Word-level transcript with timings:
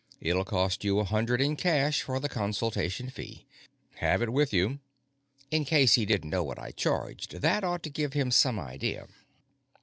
It'll 0.19 0.45
cost 0.45 0.83
you 0.83 0.97
a 0.97 1.03
hundred 1.03 1.41
in 1.41 1.55
cash 1.55 2.01
for 2.01 2.19
the 2.19 2.27
consultation 2.27 3.11
fee. 3.11 3.45
Have 3.97 4.23
it 4.23 4.31
with 4.33 4.51
you." 4.51 4.79
In 5.51 5.63
case 5.63 5.93
he 5.93 6.07
didn't 6.07 6.31
know 6.31 6.43
what 6.43 6.57
I 6.57 6.71
charged, 6.71 7.33
that 7.39 7.63
ought 7.63 7.83
to 7.83 7.89
give 7.91 8.13
him 8.13 8.31
some 8.31 8.59
idea. 8.59 9.05